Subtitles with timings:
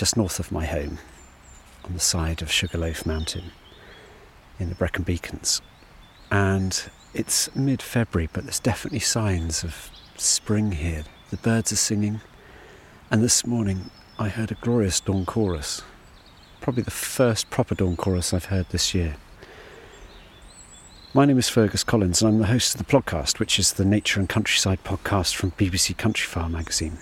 [0.00, 0.96] just north of my home
[1.84, 3.52] on the side of Sugarloaf Mountain
[4.58, 5.60] in the Brecon Beacons.
[6.30, 11.04] And it's mid February, but there's definitely signs of spring here.
[11.28, 12.22] The birds are singing,
[13.10, 15.82] and this morning I heard a glorious dawn chorus.
[16.62, 19.16] Probably the first proper dawn chorus I've heard this year.
[21.12, 23.84] My name is Fergus Collins, and I'm the host of the podcast, which is the
[23.84, 26.96] Nature and Countryside podcast from BBC Country Countryfile magazine.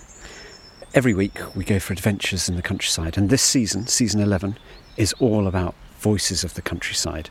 [0.98, 4.58] Every week we go for adventures in the countryside, and this season, season 11,
[4.96, 7.30] is all about voices of the countryside.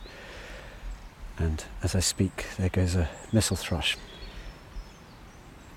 [1.38, 3.98] And as I speak, there goes a missel thrush.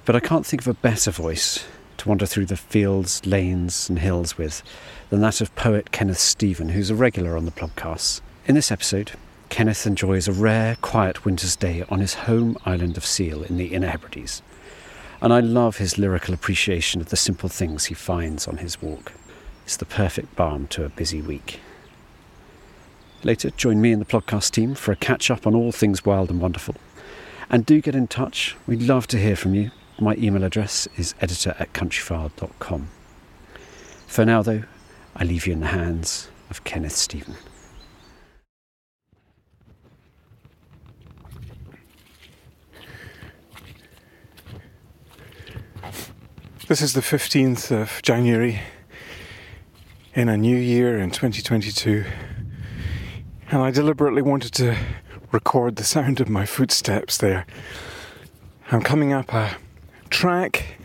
[0.04, 3.98] But I can't think of a better voice to wander through the fields, lanes, and
[3.98, 4.62] hills with
[5.08, 8.20] than that of poet Kenneth Steven, who's a regular on the podcast.
[8.46, 9.14] In this episode,
[9.48, 13.74] Kenneth enjoys a rare, quiet winter's day on his home island of Seil in the
[13.74, 14.42] Inner Hebrides.
[15.22, 19.12] And I love his lyrical appreciation of the simple things he finds on his walk.
[19.64, 21.60] It's the perfect balm to a busy week.
[23.22, 26.30] Later, join me and the podcast team for a catch up on all things wild
[26.30, 26.74] and wonderful.
[27.50, 28.56] And do get in touch.
[28.66, 29.72] We'd love to hear from you.
[30.00, 32.88] My email address is editor at countryfile.com.
[34.06, 34.62] For now, though,
[35.14, 37.36] I leave you in the hands of Kenneth Steven.
[46.70, 48.60] This is the 15th of January
[50.14, 52.04] in a new year in 2022,
[53.50, 54.76] and I deliberately wanted to
[55.32, 57.44] record the sound of my footsteps there.
[58.70, 59.56] I'm coming up a
[60.10, 60.76] track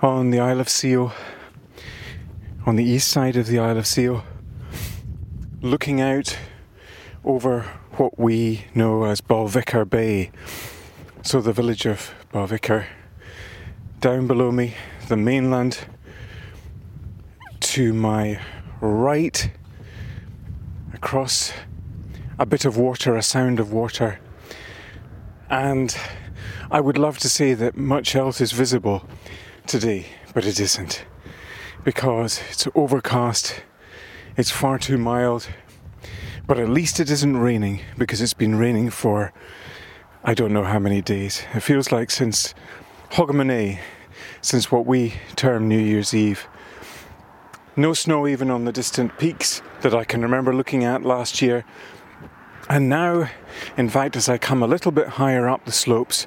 [0.00, 1.12] on the Isle of Seil,
[2.64, 4.24] on the east side of the Isle of Seil,
[5.60, 6.38] looking out
[7.26, 7.64] over
[7.98, 10.30] what we know as Balvicar Bay,
[11.20, 12.86] so the village of Balvicar
[14.00, 14.74] down below me,
[15.08, 15.78] the mainland.
[17.60, 18.40] To my
[18.80, 19.50] right,
[20.94, 21.52] across
[22.38, 24.20] a bit of water, a sound of water.
[25.50, 25.96] And
[26.70, 29.06] I would love to say that much else is visible
[29.66, 31.04] today, but it isn't.
[31.84, 33.62] Because it's overcast,
[34.36, 35.48] it's far too mild,
[36.46, 39.32] but at least it isn't raining because it's been raining for
[40.24, 41.42] I don't know how many days.
[41.54, 42.54] It feels like since
[43.12, 43.80] Hogmanay,
[44.40, 46.46] since what we term New Year's Eve.
[47.74, 51.64] No snow even on the distant peaks that I can remember looking at last year.
[52.68, 53.30] And now,
[53.76, 56.26] in fact, as I come a little bit higher up the slopes,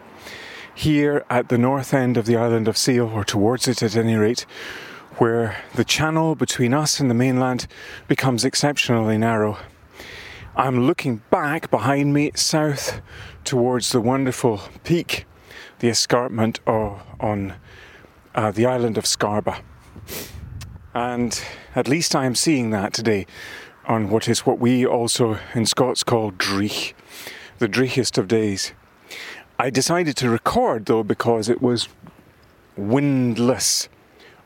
[0.74, 4.16] here at the north end of the island of Seil, or towards it at any
[4.16, 4.46] rate,
[5.18, 7.68] where the channel between us and the mainland
[8.08, 9.58] becomes exceptionally narrow.
[10.56, 13.02] I'm looking back behind me south
[13.44, 15.26] towards the wonderful peak,
[15.80, 17.54] the escarpment of, on
[18.36, 19.62] uh, the island of Scarba.
[20.94, 21.42] And
[21.76, 23.26] at least I am seeing that today
[23.86, 26.94] on what is what we also in Scots call dreich,
[27.60, 28.74] the dreichest of days.
[29.58, 31.88] I decided to record though because it was
[32.76, 33.90] windless,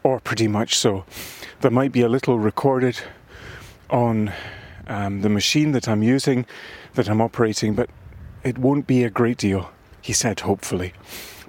[0.04, 1.06] or pretty much so.
[1.62, 3.00] There might be a little recorded
[3.90, 4.34] on
[4.88, 6.46] um, the machine that I'm using,
[6.94, 7.90] that I'm operating, but
[8.44, 9.72] it won't be a great deal,
[10.06, 10.94] he said, hopefully.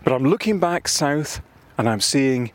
[0.03, 1.43] But I'm looking back south
[1.76, 2.53] and I'm seeing,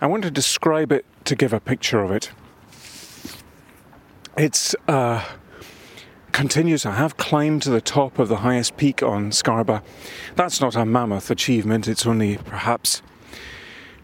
[0.00, 2.30] I want to describe it to give a picture of it.
[4.38, 5.24] It's uh,
[6.30, 6.86] continues.
[6.86, 9.82] I have climbed to the top of the highest peak on Scarba.
[10.36, 13.02] That's not a mammoth achievement, it's only perhaps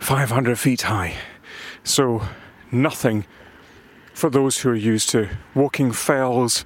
[0.00, 1.14] 500 feet high.
[1.84, 2.20] So,
[2.72, 3.26] nothing
[4.12, 6.64] for those who are used to walking fells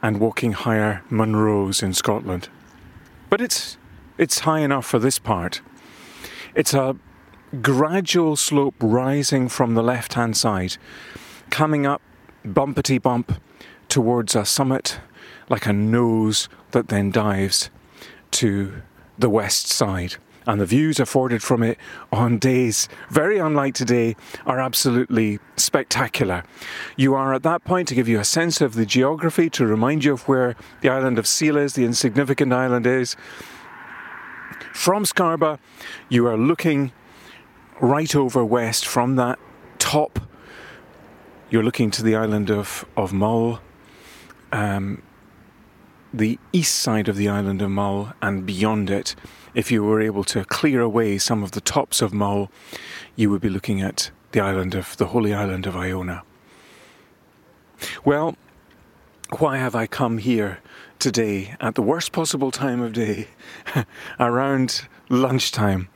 [0.00, 2.48] and walking higher Munros in Scotland.
[3.30, 3.78] But it's,
[4.18, 5.60] it's high enough for this part.
[6.54, 6.96] It's a
[7.62, 10.76] gradual slope rising from the left hand side,
[11.50, 12.02] coming up
[12.44, 13.40] bumpety bump
[13.88, 15.00] towards a summit
[15.48, 17.70] like a nose that then dives
[18.32, 18.82] to
[19.18, 20.16] the west side.
[20.48, 21.76] And the views afforded from it
[22.12, 24.14] on days very unlike today
[24.44, 26.44] are absolutely spectacular.
[26.96, 30.04] You are at that point to give you a sense of the geography, to remind
[30.04, 33.16] you of where the island of Seil is, the insignificant island is.
[34.76, 35.58] From Scarba,
[36.10, 36.92] you are looking
[37.80, 39.38] right over west from that
[39.78, 40.20] top.
[41.50, 43.60] You're looking to the island of, of Mull.
[44.52, 45.02] Um,
[46.12, 49.16] the east side of the island of Mull and beyond it,
[49.54, 52.50] if you were able to clear away some of the tops of Mull,
[53.16, 56.22] you would be looking at the island of the holy island of Iona.
[58.04, 58.36] Well,
[59.38, 60.60] why have I come here
[60.98, 63.28] today at the worst possible time of day,
[64.20, 65.88] around lunchtime?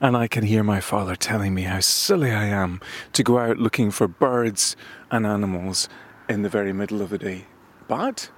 [0.00, 2.80] And I can hear my father telling me how silly I am
[3.12, 4.76] to go out looking for birds
[5.10, 5.88] and animals
[6.28, 7.46] in the very middle of the day.
[7.88, 8.30] But,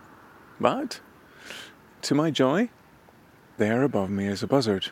[0.60, 1.00] but,
[2.02, 2.70] to my joy,
[3.56, 4.90] there above me is a buzzard.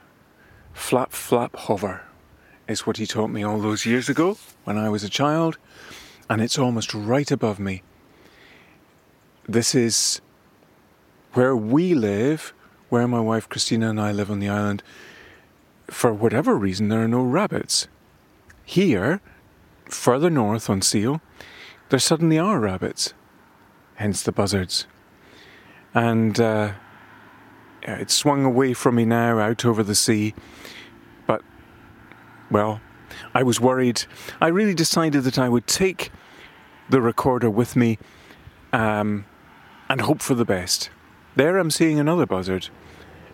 [0.73, 2.03] Flap, flap, hover
[2.67, 5.59] is what he taught me all those years ago when I was a child,
[6.29, 7.83] and it's almost right above me.
[9.47, 10.21] This is
[11.35, 12.55] where we live,
[12.89, 14.83] where my wife Christina and I live on the island.
[15.89, 17.89] For whatever reason, there are no rabbits.
[18.65, 19.21] Here,
[19.87, 21.21] further north on Seil,
[21.91, 23.15] there suddenly are rabbits,
[23.97, 24.87] hence the buzzards.
[25.93, 26.73] And uh,
[27.83, 30.35] it's swung away from me now out over the sea.
[31.27, 31.43] But,
[32.51, 32.81] well,
[33.35, 34.05] I was worried.
[34.41, 36.11] I really decided that I would take
[36.89, 37.99] the recorder with me
[38.73, 39.27] um,
[39.89, 40.91] and hope for the best.
[41.37, 42.69] There I'm seeing another buzzard,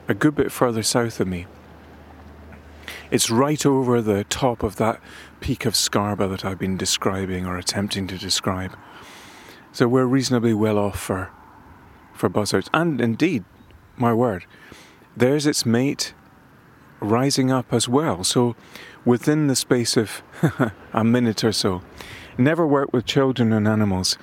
[0.09, 1.47] a good bit further south of me.
[3.11, 5.01] It's right over the top of that
[5.41, 8.75] peak of Scarba that I've been describing or attempting to describe.
[9.73, 11.31] So we're reasonably well off for
[12.15, 12.71] for buzzards.
[12.73, 13.45] And indeed,
[13.97, 14.47] my word,
[15.17, 16.15] there's its mate
[17.01, 18.25] rising up as well.
[18.25, 18.57] So
[19.05, 20.23] within the space of
[20.93, 21.83] a minute or so,
[22.39, 24.17] never worked with children and animals,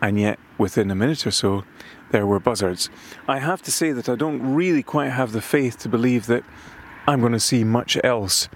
[0.00, 1.64] and yet within a minute or so,
[2.10, 2.90] there were buzzards.
[3.28, 6.44] I have to say that I don't really quite have the faith to believe that
[7.06, 8.48] I'm going to see much else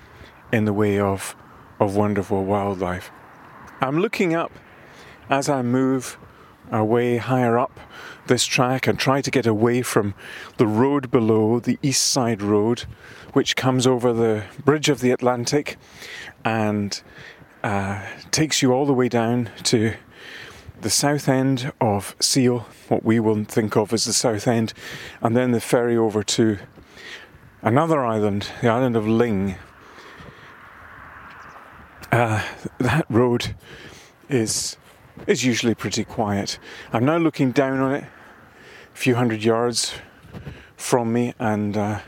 [0.52, 1.34] in the way of,
[1.80, 3.10] of wonderful wildlife.
[3.80, 4.52] I'm looking up
[5.28, 6.18] as I move
[6.70, 7.78] away higher up
[8.26, 10.14] this track and try to get away from
[10.56, 12.84] the road below, the East Side Road,
[13.32, 15.76] which comes over the bridge of the Atlantic
[16.44, 17.02] and
[17.62, 19.94] uh, takes you all the way down to
[20.80, 24.72] the south end of Seil, what we will think of as the south end,
[25.20, 26.58] and then the ferry over to
[27.62, 29.56] another island, the island of Luing.
[32.12, 32.42] Uh,
[32.78, 33.54] that road
[34.28, 34.76] is
[35.26, 36.58] is usually pretty quiet.
[36.92, 39.94] I'm now looking down on it, a few hundred yards
[40.76, 42.00] from me, and uh,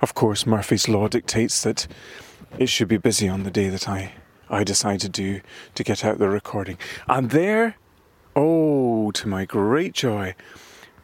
[0.00, 1.86] of course, Murphy's Law dictates that
[2.58, 4.12] it should be busy on the day that I,
[4.48, 5.40] I decide to do
[5.74, 6.78] to get out the recording.
[7.08, 7.76] And there,
[8.36, 10.34] oh, to my great joy,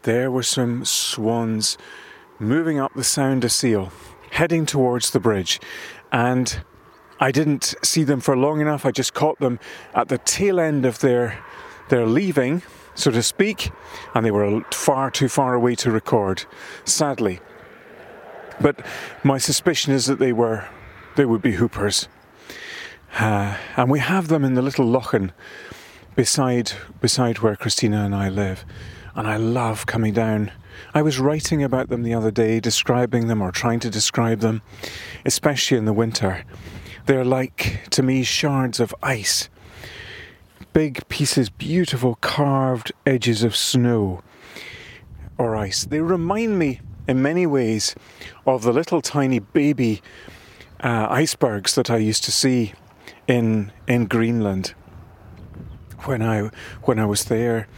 [0.03, 1.77] there were some swans
[2.39, 3.93] moving up the Sound of Seil,
[4.31, 5.61] heading towards the bridge,
[6.11, 6.63] and
[7.21, 8.87] I didn't see them for long enough.
[8.87, 9.61] I just caught them
[9.95, 11.39] at the tail end of their
[11.91, 12.63] their leaving,
[12.95, 13.73] so to speak,
[14.15, 16.45] and they were far too far away to record,
[16.85, 17.41] sadly.
[18.61, 18.85] But
[19.25, 20.67] my suspicion is that they were
[21.17, 22.09] they would be whoopers.
[23.19, 25.33] Uh, and we have them in the little lochan
[26.15, 28.65] beside beside where Christina and I live.
[29.15, 30.53] And I love coming down.
[30.95, 34.63] I was writing about them the other day, describing them or trying to describe them,
[35.25, 36.45] especially in the winter.
[37.07, 39.49] They're like, to me, shards of ice.
[40.73, 44.23] big pieces, beautiful carved edges of snow
[45.39, 45.85] or ice.
[45.85, 47.95] They remind me in many ways
[48.47, 50.03] of the little tiny baby
[50.83, 52.73] uh, icebergs that I used to see
[53.27, 54.75] in in Greenland
[56.07, 56.51] when I
[56.83, 57.69] when I was there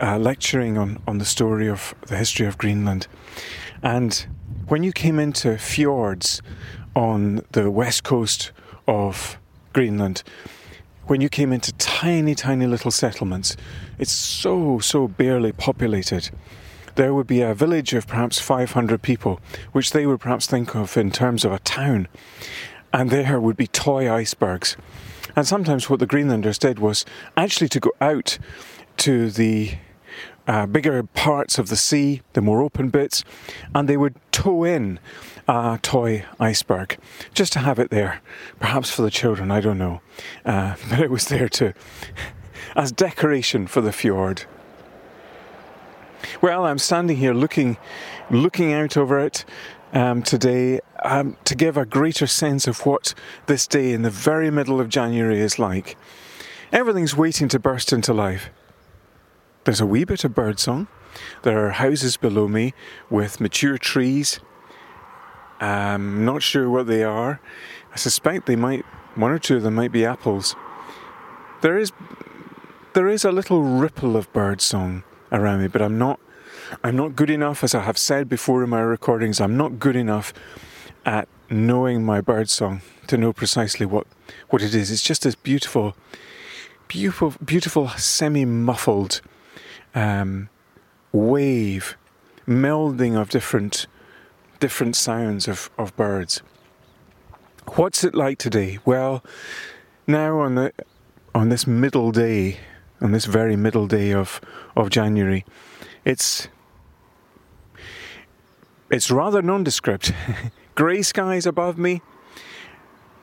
[0.00, 3.06] uh, lecturing on, on the story of the history of Greenland.
[3.82, 4.26] And
[4.68, 6.42] when you came into fjords
[6.94, 8.52] on the west coast
[8.86, 9.38] of
[9.72, 10.22] Greenland,
[11.06, 13.56] when you came into tiny, tiny little settlements,
[13.98, 16.30] it's so, so barely populated.
[16.94, 19.40] There would be a village of perhaps 500 people,
[19.72, 22.08] which they would perhaps think of in terms of a town.
[22.92, 24.76] And there would be toy icebergs.
[25.36, 27.04] And sometimes what the Greenlanders did was
[27.36, 28.38] actually to go out
[28.98, 29.74] to the
[30.46, 33.24] uh, bigger parts of the sea, the more open bits,
[33.74, 35.00] and they would tow in
[35.48, 36.98] a toy iceberg
[37.32, 38.20] just to have it there,
[38.58, 40.00] perhaps for the children, I don't know.
[40.44, 41.74] Uh, but it was there to,
[42.76, 44.44] as decoration for the fjord.
[46.40, 47.76] Well, I'm standing here looking,
[48.30, 49.44] looking out over it
[49.92, 53.14] um, today um, to give a greater sense of what
[53.46, 55.96] this day in the very middle of January is like.
[56.72, 58.50] Everything's waiting to burst into life.
[59.64, 60.88] There's a wee bit of birdsong.
[61.42, 62.74] There are houses below me
[63.10, 64.40] with mature trees.
[65.60, 67.40] I'm um, not sure what they are.
[67.92, 68.84] I suspect they might,
[69.14, 70.56] one or two of them might be apples.
[71.60, 71.92] There is,
[72.94, 76.18] there is a little ripple of birdsong around me, but I'm not,
[76.82, 79.96] I'm not good enough, as I have said before in my recordings, I'm not good
[79.96, 80.34] enough
[81.04, 84.06] at knowing my birdsong to know precisely what,
[84.48, 84.90] what it is.
[84.90, 85.96] It's just this beautiful,
[86.88, 89.20] beautiful, beautiful semi-muffled
[89.94, 90.48] um,
[91.12, 91.96] wave,
[92.46, 93.86] melding of different
[94.60, 96.40] different sounds of, of birds.
[97.74, 98.78] What's it like today?
[98.84, 99.22] Well,
[100.06, 100.72] now on the
[101.34, 102.58] on this middle day,
[103.00, 104.40] on this very middle day of,
[104.76, 105.44] of January,
[106.04, 106.48] it's
[108.90, 110.12] it's rather nondescript.
[110.74, 112.02] grey skies above me.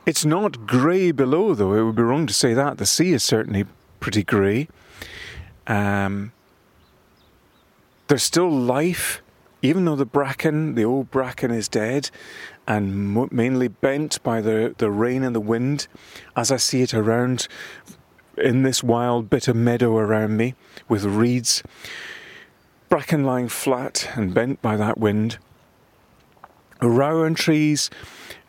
[0.04, 1.74] It's not grey below, though.
[1.74, 2.78] It would be wrong to say that.
[2.78, 3.66] The sea is certainly
[4.00, 4.68] pretty grey.
[5.66, 6.32] Um,
[8.08, 9.22] there's still life,
[9.62, 12.10] even though the bracken, the old bracken, is dead
[12.66, 15.86] and mainly bent by the, the rain and the wind,
[16.36, 17.48] as I see it around
[18.36, 20.54] in this wild bit of meadow around me
[20.88, 21.62] with reeds,
[22.88, 25.38] bracken lying flat and bent by that wind.
[26.82, 27.90] Rowan trees,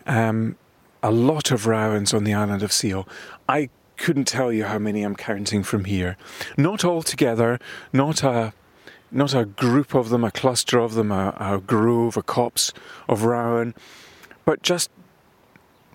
[0.05, 0.55] um,
[1.01, 3.07] a lot of rowans on the island of Seil.
[3.47, 6.17] I couldn't tell you how many I'm counting from here.
[6.57, 7.59] Not all together,
[7.91, 8.53] not a
[9.11, 12.73] not a group of them, a cluster of them, a, a grove, a copse
[13.07, 13.75] of rowan,
[14.43, 14.89] but just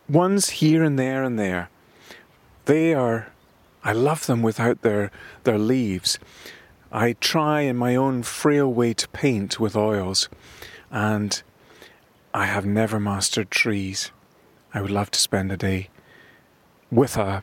[0.09, 1.69] ones here and there and there.
[2.67, 3.33] They are,
[3.83, 5.11] I love them without their,
[5.43, 6.21] their leaves.
[6.93, 10.29] I try in my own frail way to paint with oils,
[10.91, 11.43] and
[12.39, 14.13] I have never mastered trees.
[14.73, 15.89] I would love to spend a day
[16.89, 17.43] with a,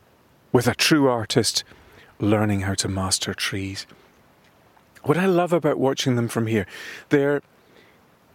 [0.54, 1.66] with a true artist
[2.18, 3.86] learning how to master trees.
[5.04, 6.66] What I love about watching them from here,
[7.10, 7.42] they're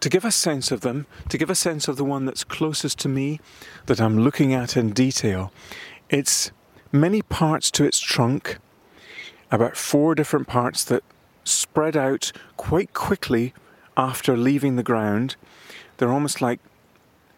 [0.01, 2.99] to give a sense of them, to give a sense of the one that's closest
[2.99, 3.39] to me,
[3.87, 5.51] that I'm looking at in detail.
[6.11, 6.51] It's
[6.91, 8.59] many parts to its trunk,
[9.49, 11.03] about four different parts that
[11.43, 13.55] spread out quite quickly
[13.97, 15.37] after leaving the ground.
[16.01, 16.59] They're almost like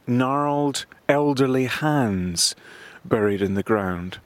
[0.08, 2.56] gnarled elderly hands
[3.04, 4.20] buried in the ground.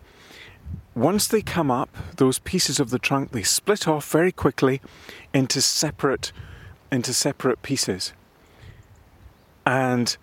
[0.94, 4.80] Once they come up, those pieces of the trunk they split off very quickly
[5.34, 6.32] into separate
[6.92, 8.14] into separate pieces.
[9.66, 10.16] And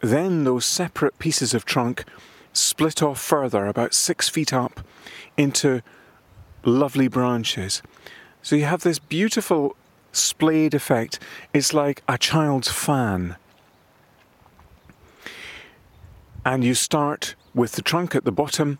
[0.00, 2.06] then those separate pieces of trunk
[2.54, 4.80] split off further, about six feet up,
[5.36, 5.82] into
[6.64, 7.82] lovely branches.
[8.40, 9.76] So you have this beautiful
[10.10, 11.18] splayed effect.
[11.52, 13.36] It's like a child's fan.
[16.44, 18.78] And you start with the trunk at the bottom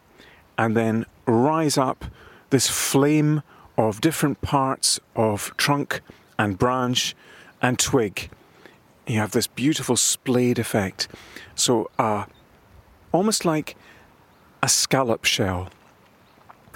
[0.59, 2.05] and then rise up
[2.51, 3.43] this flame
[3.79, 6.01] of different parts of trunk
[6.39, 7.15] and branch
[7.61, 8.31] and twig.
[9.07, 11.09] You have this beautiful splayed effect.
[11.55, 12.25] So, uh,
[13.13, 13.77] almost like
[14.63, 15.71] a scallop shell.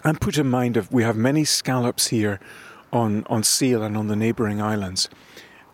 [0.04, 2.38] And put in mind of we have many scallops here
[2.92, 5.08] on, on Seil and on the neighbouring islands.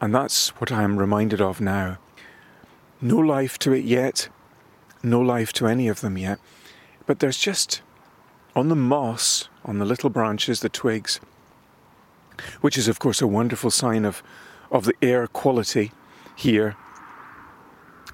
[0.00, 1.98] And that's what I am reminded of now.
[3.00, 4.28] No life to it yet,
[5.02, 6.38] no life to any of them yet,
[7.06, 7.82] but there's just
[8.54, 11.20] on the moss, on the little branches, the twigs,
[12.60, 14.22] which is, of course, a wonderful sign of,
[14.70, 15.92] of the air quality
[16.36, 16.76] here,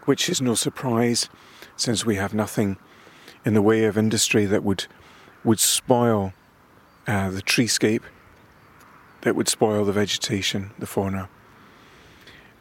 [0.04, 1.28] which is no surprise
[1.76, 2.76] since we have nothing
[3.44, 4.86] in the way of industry that would,
[5.44, 6.32] would spoil
[7.06, 8.02] uh, the treescape
[9.22, 11.28] that would spoil the vegetation, the fauna.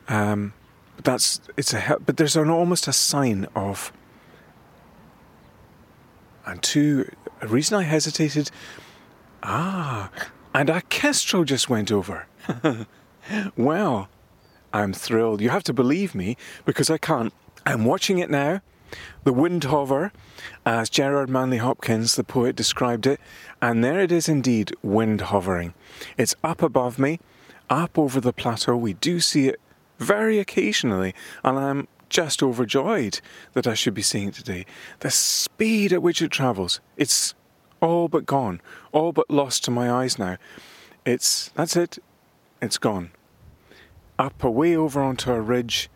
[0.07, 0.53] Um,
[0.95, 3.91] but that's it's a but there's an almost a sign of.
[6.47, 7.11] And two,
[7.41, 8.49] a reason I hesitated.
[9.43, 10.09] Ah,
[10.55, 12.25] and a kestrel just went over.
[13.57, 14.07] well,
[14.71, 15.41] I'm thrilled.
[15.41, 17.33] You have to believe me because I can't.
[17.65, 18.61] I'm watching it now.
[19.25, 20.13] The wind hover,
[20.65, 23.19] as Gerard Manley Hopkins, the poet, described it,
[23.61, 25.73] and there it is indeed, wind hovering.
[26.17, 27.19] It's up above me,
[27.69, 28.77] up over the plateau.
[28.77, 29.59] We do see it
[29.99, 31.13] very occasionally,
[31.43, 33.19] and I'm just overjoyed
[33.53, 34.65] that I should be seeing it today.
[34.99, 37.35] The speed at which it travels, it's
[37.81, 38.61] all but gone,
[38.91, 40.37] all but lost to my eyes now.
[41.05, 41.97] It's that's it,
[42.61, 43.11] it's gone.
[44.19, 45.89] Up away over onto a ridge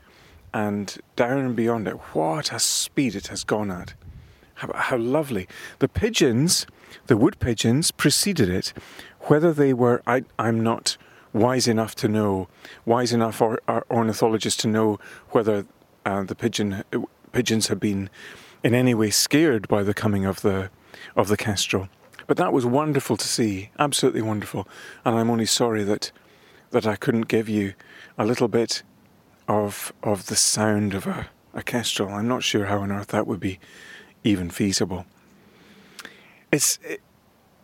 [0.53, 1.95] and down and beyond it.
[2.13, 3.93] What a speed it has gone at.
[4.55, 5.47] How, how lovely.
[5.79, 6.67] The pigeons,
[7.07, 8.73] the wood pigeons, preceded it.
[9.21, 10.97] Whether they were, I, I'm not
[11.33, 12.47] wise enough to know,
[12.85, 14.99] wise enough or, or ornithologists to know
[15.29, 15.65] whether
[16.05, 16.83] uh, the pigeon
[17.31, 18.09] pigeons had been
[18.63, 20.69] in any way scared by the coming of the
[21.15, 21.89] of the kestrel.
[22.27, 24.67] But that was wonderful to see, absolutely wonderful.
[25.03, 26.11] And I'm only sorry that
[26.71, 27.73] that I couldn't give you
[28.17, 28.83] a little bit
[29.47, 32.09] of of the sound of a, a kestrel.
[32.09, 33.59] I'm not sure how on earth that would be
[34.23, 35.05] even feasible.
[36.51, 37.01] It's it,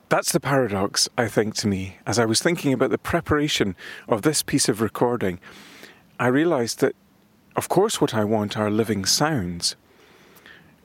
[0.10, 1.98] that's the paradox, I think, to me.
[2.06, 3.76] As I was thinking about the preparation
[4.08, 5.40] of this piece of recording,
[6.20, 6.96] I realised that,
[7.58, 9.76] of course, what I want are living sounds.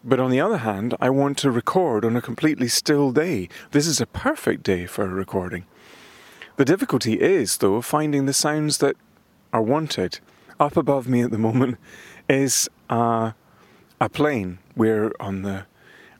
[0.02, 3.48] But on the other hand, I want to record on a completely still day.
[3.70, 5.64] This is a perfect day for recording.
[6.56, 8.96] The difficulty is, though, finding the sounds that
[9.52, 10.18] are wanted.
[10.58, 11.76] Up above me at the moment
[12.28, 13.32] is uh,
[14.00, 14.58] a plane.
[14.74, 15.66] We're on the,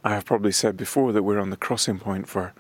[0.05, 2.53] I have probably said before that we're on the crossing point for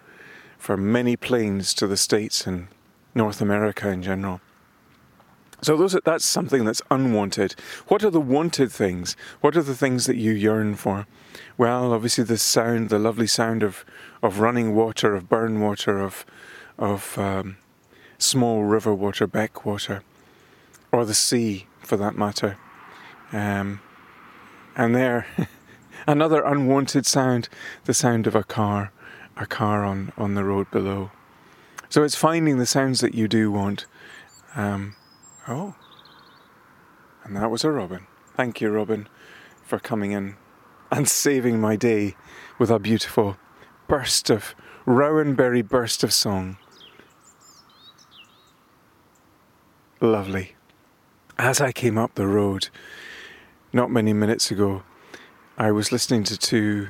[0.63, 2.69] for many planes to the States and
[3.17, 4.41] North America in general.
[5.63, 7.55] So those that's something that's unwanted.
[7.89, 9.17] What are the wanted things?
[9.41, 11.07] What are the things that you yearn for?
[11.57, 13.85] Well, obviously the sound, the lovely sound of,
[14.23, 16.27] of running water, of burn water, of
[16.79, 17.59] of um,
[18.19, 20.03] small river water, beck water,
[20.91, 22.59] or the sea for that matter.
[23.33, 23.81] Um,
[24.75, 25.27] and there,
[26.07, 27.49] another unwanted sound,
[27.85, 28.91] the sound of a car
[29.37, 31.11] a car on, on the road below.
[31.89, 33.87] So it's finding the sounds that you do want.
[34.55, 34.95] Um,
[35.49, 35.75] oh,
[37.25, 38.07] and that was a robin.
[38.37, 39.09] Thank you, Robin,
[39.65, 40.37] for coming in
[40.91, 42.17] and saving my day
[42.59, 43.37] with a beautiful
[43.89, 44.55] burst of
[44.87, 46.57] Rowanberry burst of song.
[50.01, 50.57] Lovely.
[51.39, 52.69] As I came up the road,
[53.73, 54.83] not many minutes ago,
[55.57, 56.89] I was listening to two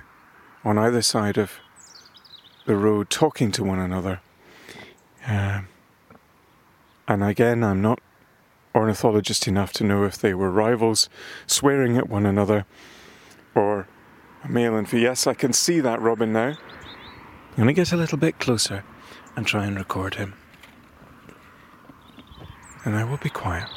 [0.64, 1.52] on either side of
[2.66, 4.20] the road talking to one another.
[5.26, 5.62] Uh,
[7.08, 8.00] and again, I'm not
[8.74, 11.08] ornithologist enough to know if they were rivals
[11.46, 12.64] swearing at one another
[13.54, 13.86] or
[14.44, 15.04] a male and female.
[15.04, 16.56] Yes, I can see that robin now.
[17.50, 18.84] I'm going to get a little bit closer
[19.36, 20.34] and try and record him.
[22.84, 23.68] And I will be quiet.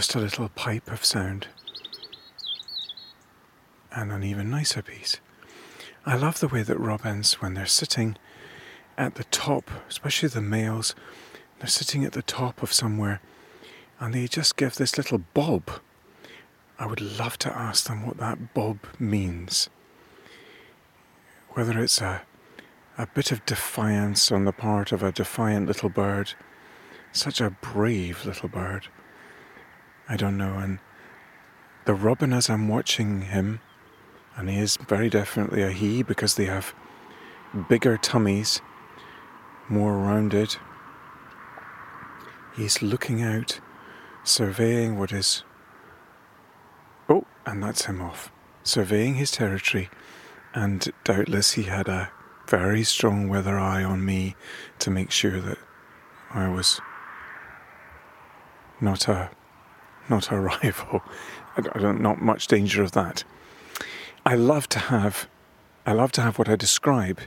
[0.00, 1.48] Just a little pipe of sound.
[3.92, 5.20] And an even nicer piece.
[6.06, 8.16] I love the way that robins, when they're sitting
[8.96, 10.94] at the top, especially the males,
[11.58, 13.20] they're sitting at the top of somewhere
[13.98, 15.70] and they just give this little bob.
[16.78, 19.68] I would love to ask them what that bob means.
[21.50, 22.22] Whether it's a,
[22.96, 26.32] a bit of defiance on the part of a defiant little bird,
[27.12, 28.88] such a brave little bird,
[30.10, 30.58] I don't know.
[30.58, 30.80] And
[31.84, 33.60] the robin, as I'm watching him,
[34.36, 36.74] and he is very definitely a he because they have
[37.68, 38.60] bigger tummies,
[39.68, 40.56] more rounded.
[42.56, 43.60] He's looking out,
[44.24, 45.44] surveying what is.
[47.08, 48.32] Oh, and that's him off.
[48.64, 49.90] Surveying his territory,
[50.52, 52.10] and doubtless he had a
[52.48, 54.34] very strong weather eye on me
[54.80, 55.58] to make sure that
[56.34, 56.80] I was
[58.80, 59.30] not a
[60.10, 61.02] not a rival.
[61.74, 63.24] Not much danger of that.
[64.26, 65.28] I love to have
[65.86, 67.20] I love to have what I describe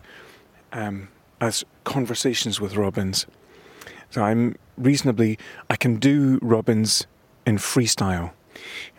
[0.72, 1.10] um,
[1.42, 3.26] as conversations with robins.
[4.12, 5.40] So I'm reasonably,
[5.72, 7.08] I can do robins
[7.48, 8.32] in freestyle.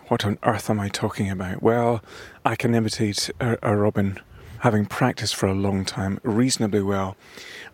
[0.09, 1.63] What on earth am I talking about?
[1.63, 2.03] Well,
[2.45, 4.19] I can imitate a, a robin,
[4.59, 7.17] having practiced for a long time, reasonably well,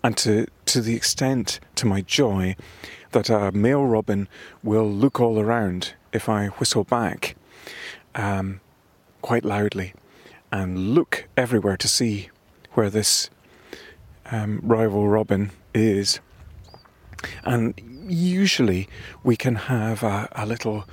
[0.04, 2.56] and to to the extent, to my joy,
[3.12, 4.28] that a male robin
[4.62, 7.36] will look all around if I whistle back
[8.14, 8.60] um,
[9.22, 9.94] quite loudly
[10.52, 12.30] and look everywhere to see
[12.72, 13.30] where this
[14.30, 16.20] um, rival robin is.
[17.44, 17.74] And
[18.08, 18.88] usually
[19.22, 20.84] we can have a, a little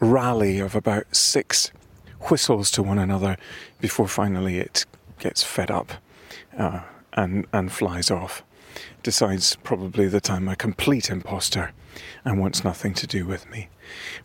[0.00, 1.70] rally of about six
[2.30, 3.36] whistles to one another
[3.80, 4.86] before finally it
[5.18, 5.92] gets fed up
[6.56, 6.80] uh,
[7.12, 8.42] and, and flies off.
[9.02, 11.72] Decides probably that I'm a complete impostor
[12.24, 13.68] and wants nothing to do with me.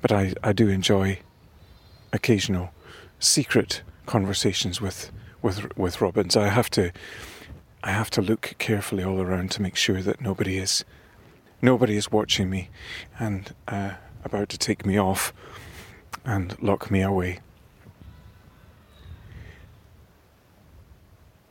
[0.02, 1.20] But I, I do enjoy
[2.12, 2.72] occasional
[3.20, 6.36] secret conversations with, with, with robins.
[6.36, 6.92] I have to
[7.82, 10.84] I have to look carefully all around to make sure that nobody is
[11.62, 12.70] nobody is watching me
[13.18, 13.92] and uh,
[14.26, 15.34] about to take me off
[16.26, 17.40] and lock me away.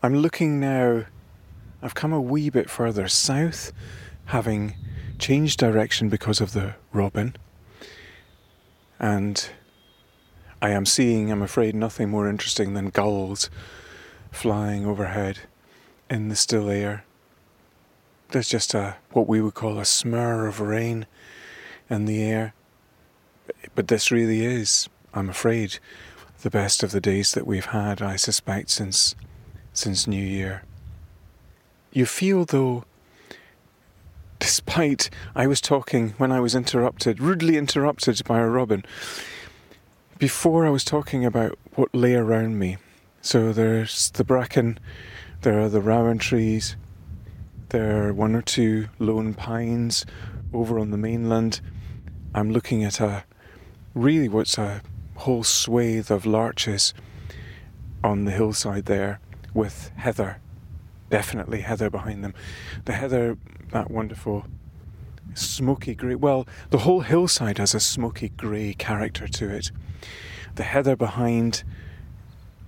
[0.03, 1.07] I'm looking now,
[1.83, 3.73] I've come a wee bit further south,
[4.27, 4.75] having
[5.19, 7.37] changed direction because of the robin,
[8.99, 9.49] and
[10.61, 13.49] I am seeing, I'm afraid, nothing more interesting than gulls
[14.33, 15.41] flying overhead
[16.11, 17.05] in the still air.
[18.31, 21.07] There's just a what we would call a smur of rain
[21.89, 22.55] in the air.
[23.75, 25.79] But this really is, I'm afraid,
[26.43, 29.15] the best of the days that we've had, I suspect, since
[29.73, 30.63] since New Year.
[31.93, 32.85] You feel though
[34.39, 38.85] despite I was talking when I was interrupted, rudely interrupted by a robin.
[40.19, 42.77] Before I was talking about what lay around me.
[43.21, 44.79] So there's the bracken,
[45.43, 46.77] there are the rowan trees,
[47.71, 50.07] there are one or two lone pines
[50.53, 51.61] over on the mainland.
[52.35, 53.25] I'm looking at a
[53.95, 54.83] really what's a
[55.17, 56.95] whole swathe of larches
[58.03, 59.21] on the hillside there
[59.53, 60.41] with heather,
[61.11, 62.35] definitely heather behind them.
[62.85, 63.37] The heather,
[63.73, 64.47] that wonderful
[65.35, 69.71] smoky grey, well, the whole hillside has a smoky grey character to it.
[70.55, 71.65] The heather behind,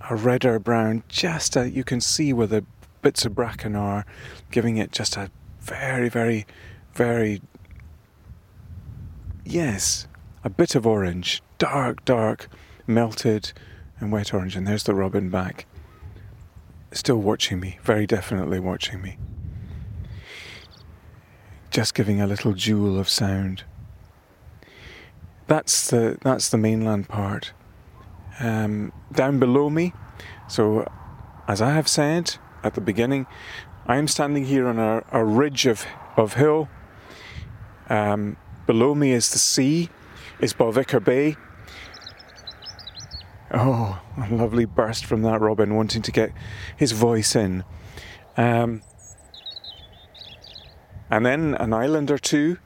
[0.09, 2.65] a redder brown, just a, you can see where the
[3.03, 4.05] bits of bracken are,
[4.51, 6.47] giving it just a very, very,
[6.95, 7.41] very,
[9.45, 10.07] yes,
[10.45, 12.49] a bit of orange, dark, dark,
[12.87, 13.53] melted
[13.99, 14.57] and wet orange.
[14.57, 15.67] And there's the robin back,
[16.93, 19.17] still watching me, very definitely watching me.
[21.71, 23.65] Just giving a little jewel of sound.
[25.47, 27.53] That's the that's the mainland part.
[28.41, 29.93] Um, down below me,
[30.49, 30.91] so
[31.47, 33.27] as I have said at the beginning,
[33.87, 36.69] I am standing here on a, a ridge of of hill.
[37.89, 39.91] Um, below me is the sea,
[40.41, 41.37] is Balvicar Bay.
[43.53, 46.33] Oh, a lovely burst from that robin wanting to get
[46.77, 47.65] his voice in.
[48.37, 48.83] Um,
[51.11, 52.59] and then an island or two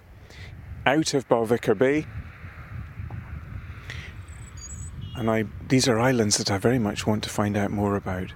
[0.87, 2.07] out of Balvicar Bay.
[5.17, 8.33] And I, these are islands that I very much want to find out more about.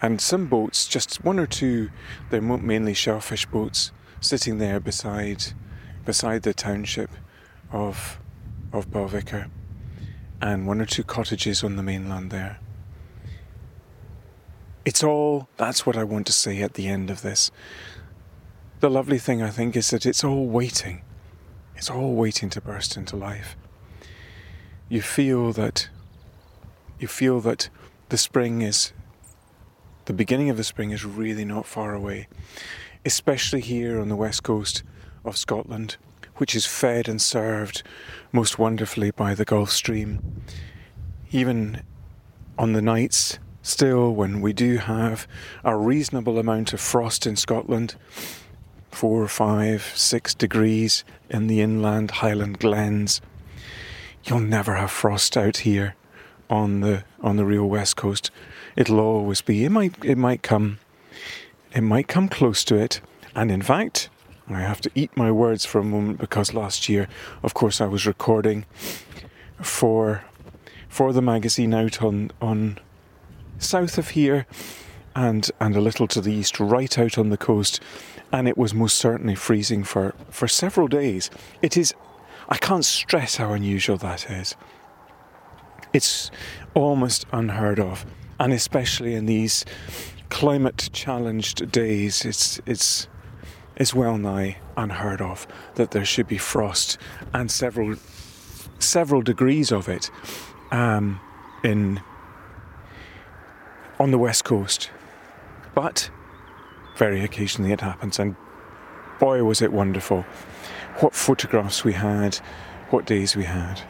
[0.00, 1.90] And some boats, just one or two,
[2.30, 5.42] they're mainly shellfish boats, sitting there beside,
[6.04, 7.10] beside the township
[7.72, 8.20] of
[8.72, 9.48] of Balvicar,
[10.40, 12.58] and one or two cottages on the mainland there.
[14.84, 17.50] It's all that's what I want to say at the end of this.
[18.80, 21.02] The lovely thing I think is that it's all waiting.
[21.76, 23.56] It's all waiting to burst into life.
[24.88, 25.88] You feel that
[26.98, 27.70] you feel that
[28.10, 28.92] the spring is
[30.04, 32.28] the beginning of the spring is really not far away,
[33.04, 34.82] especially here on the west coast
[35.24, 35.96] of Scotland
[36.36, 37.82] which is fed and served
[38.34, 40.42] most wonderfully by the Gulf Stream.
[41.30, 41.82] Even
[42.58, 45.28] on the nights, still, when we do have
[45.62, 47.94] a reasonable amount of frost in Scotland,
[48.90, 53.20] four, five, six degrees in the inland highland glens,
[54.24, 55.94] you'll never have frost out here
[56.50, 58.32] on the on the real west coast.
[58.74, 59.64] It'll always be.
[59.64, 60.80] It might it might come.
[61.72, 63.00] It might come close to it,
[63.36, 64.08] and in fact,
[64.48, 67.08] I have to eat my words for a moment because last year,
[67.42, 68.66] of course, I was recording
[69.62, 70.24] for
[70.88, 72.78] for the magazine out on on
[73.58, 74.46] south of here
[75.16, 77.80] and and a little to the east, right out on the coast,
[78.32, 81.30] and it was most certainly freezing for for several days.
[81.62, 81.94] It is,
[82.48, 84.56] I can't stress how unusual that is.
[85.92, 86.30] It's
[86.74, 88.04] almost unheard of.
[88.40, 89.64] and especially in these
[90.28, 93.08] climate challenged days, it's it's
[93.76, 96.98] it's well nigh unheard of that there should be frost
[97.32, 97.96] and several
[98.78, 100.10] several degrees of it
[100.70, 101.20] um,
[101.62, 102.00] in
[103.98, 104.90] on the west coast.
[105.74, 106.10] But
[106.96, 108.36] very occasionally it happens, and
[109.18, 110.22] boy was it wonderful!
[111.00, 112.36] What photographs we had,
[112.90, 113.82] what days we had.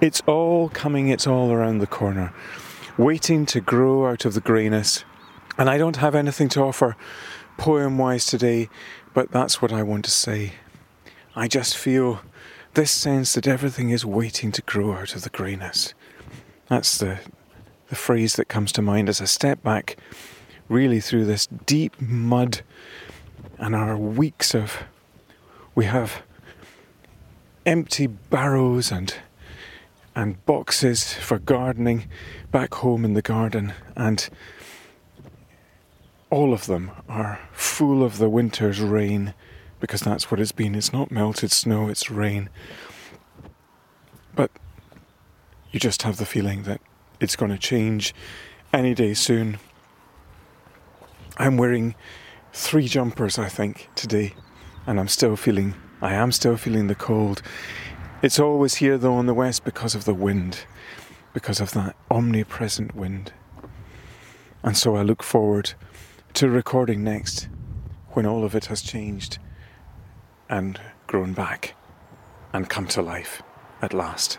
[0.00, 2.32] It's all coming, it's all around the corner,
[2.96, 5.04] waiting to grow out of the greyness.
[5.58, 6.96] And I don't have anything to offer
[7.58, 8.70] poem wise today,
[9.12, 10.54] but that's what I want to say.
[11.36, 12.22] I just feel
[12.72, 15.92] this sense that everything is waiting to grow out of the greyness.
[16.68, 17.18] That's the,
[17.88, 19.98] the phrase that comes to mind as I step back,
[20.68, 22.62] really through this deep mud
[23.58, 24.84] and our weeks of.
[25.74, 26.22] We have
[27.66, 29.14] empty barrows and
[30.14, 32.08] and boxes for gardening
[32.50, 34.28] back home in the garden, and
[36.30, 39.34] all of them are full of the winter's rain
[39.80, 40.74] because that's what it's been.
[40.74, 42.50] It's not melted snow, it's rain.
[44.34, 44.50] But
[45.70, 46.80] you just have the feeling that
[47.20, 48.14] it's going to change
[48.72, 49.58] any day soon.
[51.38, 51.94] I'm wearing
[52.52, 54.34] three jumpers, I think, today,
[54.86, 57.42] and I'm still feeling, I am still feeling the cold.
[58.20, 60.64] It's always here though on the west because of the wind,
[61.32, 63.32] because of that omnipresent wind.
[64.62, 65.74] And so I look forward
[66.38, 67.48] to recording next
[68.10, 69.40] when all of it has changed
[70.48, 71.74] and grown back
[72.52, 73.42] and come to life
[73.82, 74.38] at last.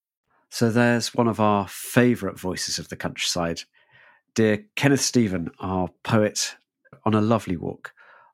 [0.51, 3.61] So there's one of our favourite voices of the countryside,
[4.35, 6.57] dear Kenneth Steven, our poet,
[7.05, 7.93] on a lovely walk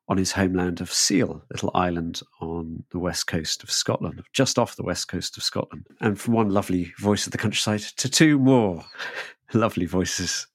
[0.10, 4.76] on his homeland of Seil, little island on the west coast of Scotland, just off
[4.76, 5.86] the west coast of Scotland.
[6.02, 8.84] And from one lovely voice of the countryside to two more
[9.54, 10.48] lovely voices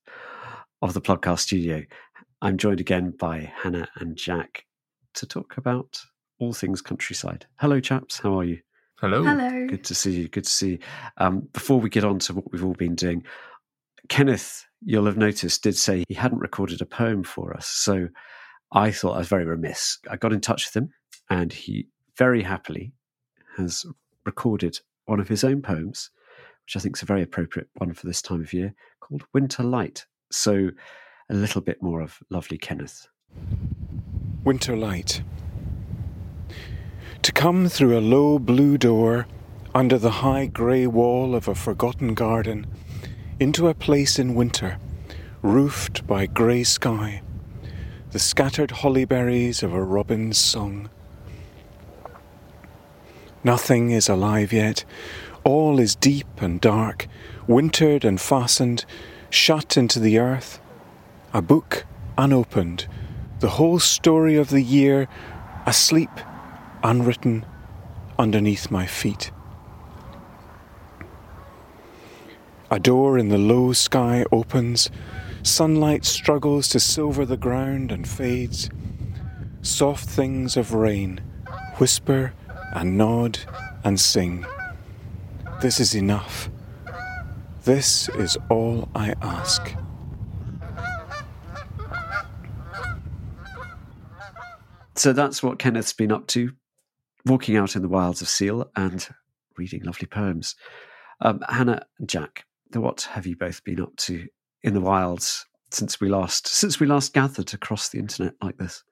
[0.82, 1.84] of the podcast studio,
[2.40, 4.64] I'm joined again by Hannah and Jack
[5.14, 6.00] to talk about
[6.40, 7.46] all things countryside.
[7.60, 8.18] Hello, chaps.
[8.18, 8.62] How are you?
[9.02, 9.24] Hello.
[9.24, 9.66] Hello.
[9.66, 10.28] Good to see you.
[10.28, 10.78] Good to see you.
[11.16, 13.24] Um, before we get on to what we've all been doing,
[14.08, 17.66] Kenneth, you'll have noticed, did say he hadn't recorded a poem for us.
[17.66, 18.06] So
[18.70, 19.98] I thought I was very remiss.
[20.08, 20.90] I got in touch with him
[21.28, 22.92] and he very happily
[23.56, 23.84] has
[24.24, 26.10] recorded one of his own poems,
[26.64, 29.64] which I think is a very appropriate one for this time of year, called Winter
[29.64, 30.06] Light.
[30.30, 30.70] So
[31.28, 33.08] a little bit more of lovely Kenneth.
[34.44, 35.22] Winter light.
[37.22, 39.28] To come through a low blue door
[39.72, 42.66] under the high grey wall of a forgotten garden
[43.38, 44.78] into a place in winter,
[45.40, 47.22] roofed by grey sky,
[48.10, 50.90] the scattered hollyberries of a robin's song.
[53.44, 54.84] Nothing is alive yet.
[55.44, 57.06] All is deep and dark,
[57.46, 58.84] wintered and fastened,
[59.30, 60.60] shut into the earth.
[61.32, 61.86] A book
[62.18, 62.88] unopened,
[63.38, 65.06] the whole story of the year
[65.66, 66.10] asleep,
[66.82, 67.44] unwritten
[68.18, 69.30] underneath my feet.
[72.70, 74.90] A door in the low sky opens,
[75.42, 78.70] sunlight struggles to silver the ground and fades.
[79.60, 81.20] Soft things of rain
[81.78, 82.32] whisper
[82.74, 83.38] and nod
[83.84, 84.46] and sing.
[85.60, 86.48] This is enough.
[87.64, 89.74] This is all I ask.
[94.94, 96.52] So that's what Kenneth's been up to
[97.26, 99.06] walking out in the wilds of Seil and
[99.56, 100.56] reading lovely poems.
[101.20, 104.26] Um, Hannah and Jack, what have you both been up to
[104.62, 108.82] in the wilds since we last since we last gathered across the internet like this?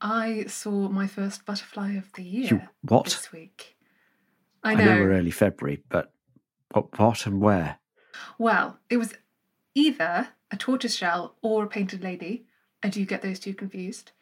[0.00, 3.04] I saw my first butterfly of the year You- what?
[3.04, 3.76] this week.
[4.64, 4.84] I I know.
[4.84, 6.12] know we're early February, but
[6.72, 7.78] what, what and where?
[8.38, 9.14] Well, it was
[9.74, 12.46] either a tortoise shell or a painted lady.
[12.82, 14.12] I do get those two confused.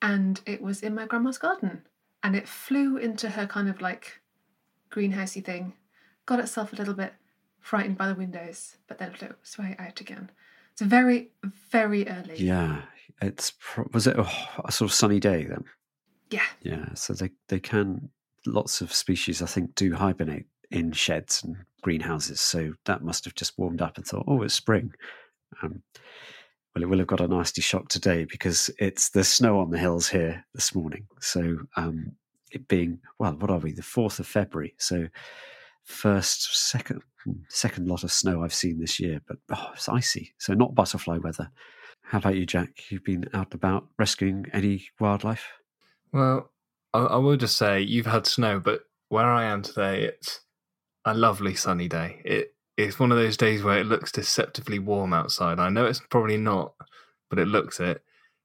[0.00, 1.82] And it was in my grandma's garden.
[2.22, 4.20] And it flew into her kind of like
[4.90, 5.74] greenhousey thing,
[6.26, 7.14] got itself a little bit
[7.60, 10.30] frightened by the windows, but then flew straight out again.
[10.72, 11.30] It's very,
[11.70, 12.36] very early.
[12.36, 12.82] Yeah,
[13.20, 14.26] it's pro- was it a,
[14.64, 15.64] a sort of sunny day then?
[16.30, 16.46] Yeah.
[16.62, 18.10] Yeah, so they they can
[18.46, 22.40] lots of species I think do hibernate in sheds and greenhouses.
[22.40, 24.94] So that must have just warmed up and thought, oh, it's spring.
[25.62, 25.82] Um,
[26.74, 29.78] well, it will have got a nasty shock today because it's the snow on the
[29.78, 31.06] hills here this morning.
[31.20, 32.12] So um,
[32.50, 33.72] it being well, what are we?
[33.72, 34.74] The fourth of February.
[34.78, 35.06] So
[35.84, 37.02] first, second,
[37.48, 40.32] second lot of snow I've seen this year, but oh, it's icy.
[40.38, 41.50] So not butterfly weather.
[42.02, 42.90] How about you, Jack?
[42.90, 45.46] You've been out and about rescuing any wildlife?
[46.12, 46.50] Well,
[46.92, 50.40] I, I will just say you've had snow, but where I am today, it's
[51.04, 52.20] a lovely sunny day.
[52.24, 55.58] It it's one of those days where it looks deceptively warm outside.
[55.58, 56.74] I know it's probably not,
[57.30, 58.02] but it looks it.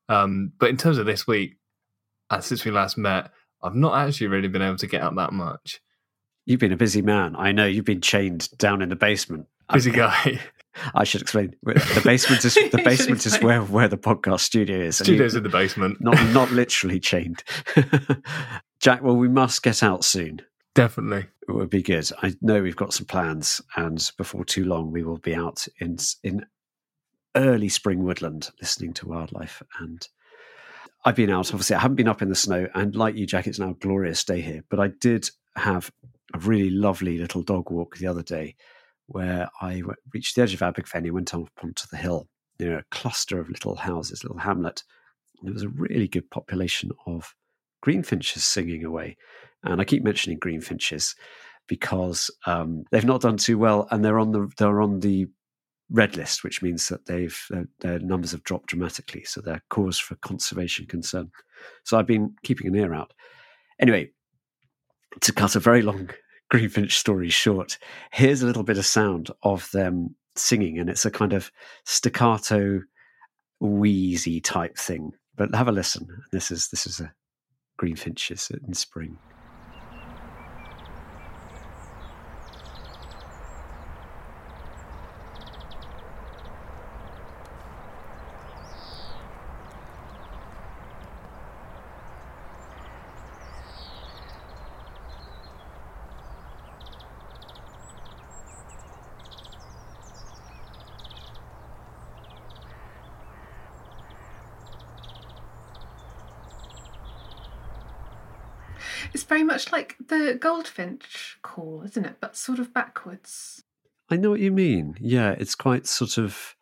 [0.09, 1.57] Um, but in terms of this week,
[2.29, 3.31] uh, since we last met,
[3.63, 5.81] I've not actually really been able to get out that much.
[6.45, 7.35] You've been a busy man.
[7.35, 9.47] I know you've been chained down in the basement.
[9.73, 10.39] Busy guy.
[10.95, 11.53] I should explain.
[11.63, 14.97] The basement is the basement is where where the podcast studio is.
[14.97, 15.99] Studios in the basement.
[15.99, 17.43] not not literally chained.
[18.79, 20.41] Jack, well, we must get out soon.
[20.77, 21.25] Definitely.
[21.49, 22.07] It would be good.
[22.21, 25.97] I know we've got some plans, and before too long, we will be out in
[26.21, 26.45] in
[27.35, 29.63] early spring woodland listening to wildlife.
[29.79, 30.07] And
[31.03, 31.51] I've been out.
[31.51, 33.73] Obviously, I haven't been up in the snow, and like you, Jack, it's now a
[33.73, 34.63] glorious day here.
[34.69, 35.91] But I did have
[36.35, 38.55] a really lovely little dog walk the other day,
[39.07, 39.81] where I
[40.13, 42.27] reached the edge of Abergavenny, went up onto the hill
[42.59, 44.83] near a cluster of little houses, little hamlet.
[45.41, 47.33] There was a really good population of
[47.87, 49.17] greenfinches singing away.
[49.63, 51.15] And I keep mentioning greenfinches
[51.67, 55.27] because um, they've not done too well, and they're on the they're on the
[55.89, 59.23] red list, which means that they've their, their numbers have dropped dramatically.
[59.23, 61.31] So they're cause for conservation concern.
[61.83, 63.13] So I've been keeping an ear out.
[63.79, 64.11] Anyway,
[65.21, 66.09] to cut a very long
[66.53, 67.77] greenfinch story short,
[68.11, 71.51] here's a little bit of sound of them singing, and it's a kind of
[71.85, 72.81] staccato,
[73.59, 75.11] wheezy type thing.
[75.35, 76.07] But have a listen.
[76.31, 77.13] This is this is a
[77.77, 79.17] greenfinches in spring.
[109.13, 112.17] It's very much like the goldfinch call, isn't it?
[112.21, 113.63] But sort of backwards.
[114.07, 114.95] I know what you mean.
[114.99, 116.55] Yeah, it's quite sort of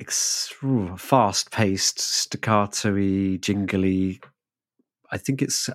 [0.00, 0.52] ex-
[0.96, 4.20] fast paced, staccato y, jingly.
[5.12, 5.70] I think it's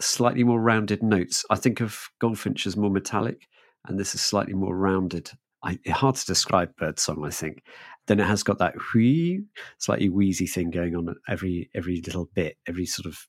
[0.00, 1.44] slightly more rounded notes.
[1.50, 3.48] I think of Goldfinch as more metallic,
[3.88, 5.32] and this is slightly more rounded.
[5.64, 7.64] I, hard to describe birdsong, I think.
[8.06, 9.42] Then it has got that whee,
[9.78, 13.26] slightly wheezy thing going on every every little bit, every sort of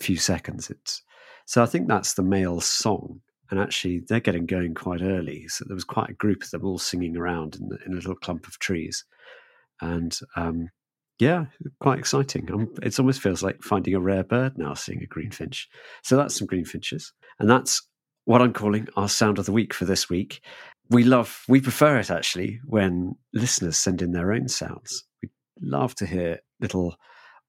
[0.00, 0.70] few seconds.
[0.70, 1.02] It's
[1.46, 5.48] so I think that's the male song, and actually they're getting going quite early.
[5.48, 7.96] So there was quite a group of them all singing around in, the, in a
[7.96, 9.04] little clump of trees,
[9.80, 10.68] and um,
[11.18, 11.46] yeah,
[11.80, 12.48] quite exciting.
[12.82, 15.64] It almost feels like finding a rare bird now, seeing a greenfinch.
[16.02, 17.82] So that's some greenfinches, and that's
[18.26, 20.42] what I'm calling our sound of the week for this week.
[20.90, 25.04] We love, we prefer it actually when listeners send in their own sounds.
[25.22, 25.30] We
[25.60, 26.96] love to hear little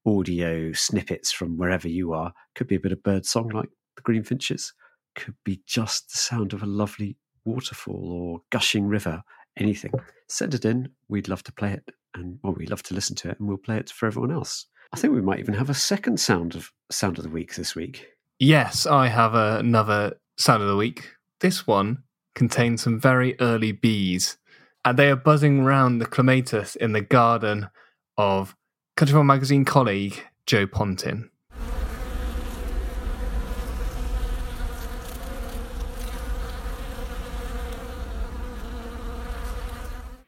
[0.06, 2.32] audio snippets from wherever you are.
[2.54, 3.68] Could be a bit of bird song like
[3.98, 4.72] the greenfinches,
[5.14, 9.22] could be just the sound of a lovely waterfall or gushing river,
[9.56, 9.92] anything.
[10.28, 10.90] Send it in.
[11.08, 13.58] We'd love to play it, and well, we'd love to listen to it, and we'll
[13.58, 14.66] play it for everyone else.
[14.92, 17.74] I think we might even have a second sound of sound of the week this
[17.74, 18.06] week.
[18.38, 21.10] Yes, I have another sound of the week.
[21.40, 24.38] This one contains some very early bees,
[24.84, 27.68] and they are buzzing round the clematis in the garden
[28.16, 28.54] of
[28.96, 31.30] Country magazine colleague Joe Pontin.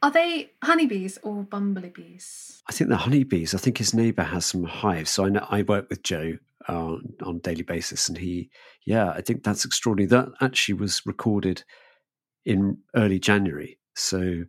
[0.03, 2.63] Are they honeybees or bumblebees?
[2.67, 3.53] I think the honeybees.
[3.53, 5.11] I think his neighbour has some hives.
[5.11, 6.37] So I know I work with Joe
[6.67, 8.49] uh, on a daily basis, and he,
[8.85, 10.07] yeah, I think that's extraordinary.
[10.07, 11.63] That actually was recorded
[12.45, 13.77] in early January.
[13.95, 14.43] So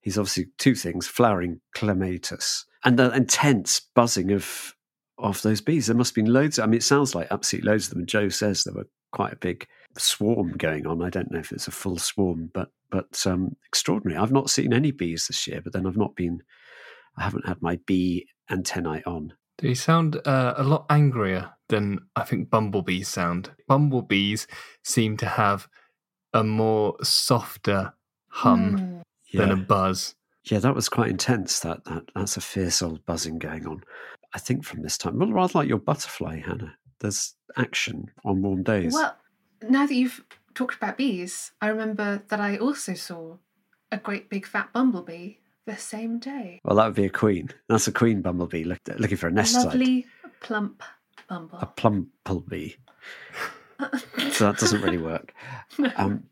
[0.00, 4.74] he's obviously two things: flowering clematis and the intense buzzing of
[5.18, 5.86] of those bees.
[5.86, 6.58] There must have been loads.
[6.58, 8.00] I mean, it sounds like absolutely loads of them.
[8.00, 9.66] And Joe says there were quite a big
[9.98, 11.02] swarm going on.
[11.02, 14.18] I don't know if it's a full swarm, but but um, extraordinary.
[14.20, 16.42] I've not seen any bees this year, but then I've not been.
[17.18, 19.32] I haven't had my bee antennae on.
[19.58, 23.50] They sound uh, a lot angrier than I think bumblebees sound.
[23.68, 24.46] Bumblebees
[24.84, 25.66] seem to have
[26.34, 27.94] a more softer
[28.28, 29.38] hum Hmm.
[29.38, 29.54] than Yeah.
[29.54, 30.14] a buzz.
[30.44, 31.58] Yeah, that was quite intense.
[31.60, 33.82] That that that's a fierce old buzzing going on.
[34.34, 36.74] I think from this time, well, rather like your butterfly, Hannah.
[37.00, 38.92] There's action on warm days.
[38.94, 39.16] Well,
[39.68, 43.36] now that you've talked about bees, I remember that I also saw
[43.92, 45.34] a great big fat bumblebee
[45.66, 46.60] the same day.
[46.64, 47.50] Well, that would be a queen.
[47.68, 49.66] That's a queen bumblebee look, looking for a nest site.
[49.66, 50.06] Lovely,
[50.40, 50.82] plump
[51.28, 51.58] bumble.
[51.60, 52.74] A plumblebee.
[54.30, 55.34] so that doesn't really work.
[55.96, 56.24] Um,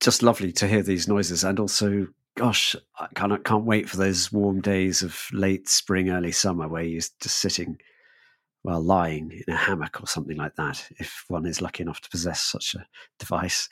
[0.00, 4.30] just lovely to hear these noises, and also, gosh, I can't can't wait for those
[4.30, 7.78] warm days of late spring, early summer, where you're just sitting,
[8.66, 10.88] well, lying in a hammock or something like that.
[10.98, 12.84] If one is lucky enough to possess such a
[13.20, 13.68] device,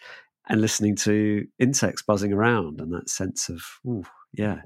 [0.48, 4.60] and listening to insects buzzing around, and that sense of, ooh, yeah,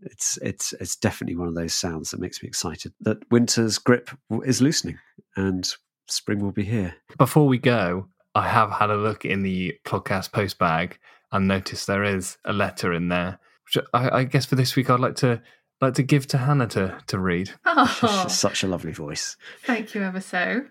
[0.00, 4.10] it's it's it's definitely one of those sounds that makes me excited that winter's grip
[4.44, 4.98] is loosening
[5.36, 5.74] and
[6.08, 6.94] spring will be here.
[7.18, 10.98] Before we go, I have had a look in the podcast post bag
[11.30, 14.88] and noticed there is a letter in there, which I, I guess for this week
[14.88, 15.42] I'd like to
[15.82, 17.50] like to give to Hannah to to read.
[17.64, 19.36] Oh, just such a lovely voice.
[19.62, 20.66] thank you ever so.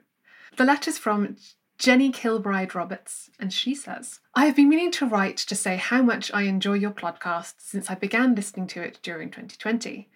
[0.58, 1.38] The letter's from
[1.78, 6.02] Jenny Kilbride Roberts, and she says, I have been meaning to write to say how
[6.02, 10.10] much I enjoy your podcast since I began listening to it during 2020.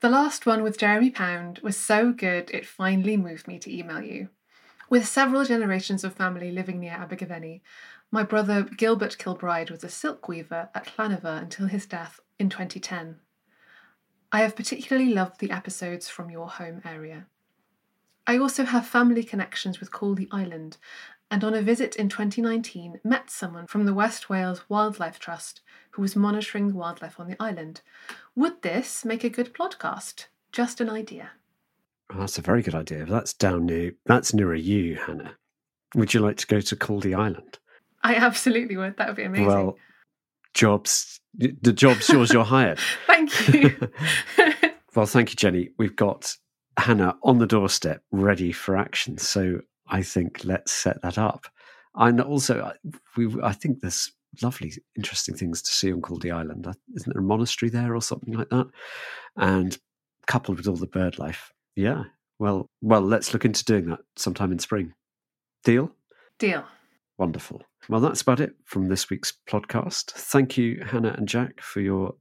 [0.00, 4.02] The last one with Jeremy Pound was so good it finally moved me to email
[4.02, 4.28] you.
[4.90, 7.62] With several generations of family living near Abergavenny,
[8.10, 13.16] my brother Gilbert Kilbride was a silk weaver at Llanover until his death in 2010.
[14.32, 17.26] I have particularly loved the episodes from your home area.
[18.26, 20.78] I also have family connections with Caldey Island,
[21.30, 25.60] and on a visit in 2019 met someone from the West Wales Wildlife Trust
[25.90, 27.82] who was monitoring the wildlife on the island.
[28.34, 30.26] Would this make a good podcast?
[30.50, 31.32] Just an idea.
[32.10, 33.04] Oh, that's a very good idea.
[33.04, 35.36] That's down near that's nearer you, Hannah.
[35.94, 37.58] Would you like to go to Caldey Island?
[38.02, 38.96] I absolutely would.
[38.96, 39.46] That would be amazing.
[39.46, 39.76] Well,
[40.62, 42.32] jobs the job's yours.
[42.32, 42.78] You're hired.
[43.06, 43.76] Thank you.
[44.94, 45.70] Well, thank you, Jenny.
[45.78, 46.36] We've got
[46.78, 49.16] Hannah on the doorstep, ready for action.
[49.16, 51.46] So I think let's set that up.
[51.94, 56.66] And also, I- we I think there's lovely, interesting things to see on Caldey Island.
[56.66, 58.66] Uh, Isn't there a monastery there or something like that?
[59.36, 59.78] And
[60.26, 62.04] coupled with all the bird life, yeah.
[62.38, 64.92] Well, well, let's look into doing that sometime in spring.
[65.64, 65.90] Deal.
[66.38, 66.64] Deal.
[67.22, 67.62] Wonderful.
[67.88, 70.10] Well, that's about it from this week's podcast.
[70.10, 72.14] Thank you, Hannah and Jack, for your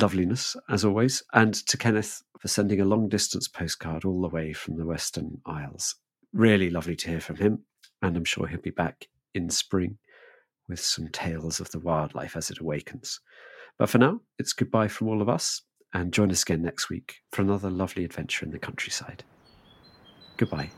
[0.00, 4.52] loveliness, as always, and to Kenneth for sending a long distance postcard all the way
[4.52, 5.96] from the Western Isles.
[6.32, 7.64] Really lovely to hear from him,
[8.00, 9.98] and I'm sure he'll be back in spring
[10.68, 13.18] with some tales of the wildlife as it awakens.
[13.76, 17.16] But for now, it's goodbye from all of us, and join us again next week
[17.32, 19.24] for another lovely adventure in the countryside.
[20.36, 20.70] Goodbye.